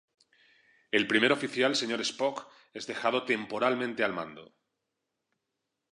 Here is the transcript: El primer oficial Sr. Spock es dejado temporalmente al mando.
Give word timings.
El 0.99 1.05
primer 1.11 1.31
oficial 1.35 1.75
Sr. 1.75 2.01
Spock 2.01 2.47
es 2.73 2.87
dejado 2.87 3.23
temporalmente 3.23 4.03
al 4.03 4.13
mando. 4.13 4.55